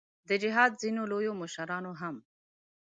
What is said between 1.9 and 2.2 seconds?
هم.